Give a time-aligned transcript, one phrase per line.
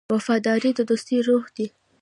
[0.15, 1.67] وفاداري د دوستۍ روح دی.